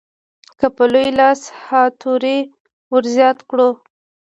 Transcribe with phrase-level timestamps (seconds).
[0.59, 2.39] که په لوی لاس ها توری
[2.93, 3.69] ورزیات کړو.